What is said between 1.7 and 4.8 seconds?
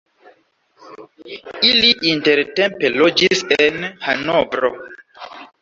Ili intertempe loĝis en Hanovro.